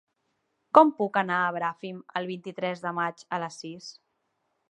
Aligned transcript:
Com 0.77 0.93
puc 1.01 1.19
anar 1.21 1.41
a 1.41 1.51
Bràfim 1.57 2.01
el 2.21 2.27
vint-i-tres 2.31 2.83
de 2.87 2.95
maig 3.01 3.23
a 3.37 3.41
les 3.47 3.61
sis? 3.65 3.93